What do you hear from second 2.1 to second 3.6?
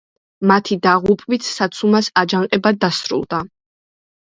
აჯანყება დასრულდა.